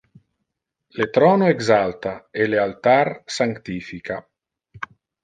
[0.99, 4.19] Le throno exalta e le altar sanctifica.